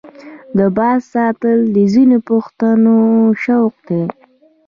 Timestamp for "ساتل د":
1.13-1.77